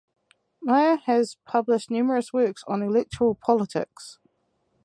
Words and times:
Mayer 0.63 0.95
has 1.05 1.37
published 1.45 1.91
numerous 1.91 2.33
works 2.33 2.63
on 2.67 2.81
electoral 2.81 3.35
politics. 3.35 4.17